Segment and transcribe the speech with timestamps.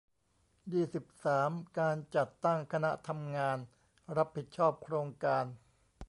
[0.73, 3.57] ยี่สิบสาม การจัดตั้งคณะทำงาน
[4.17, 5.45] รับผิดชอบโครงการ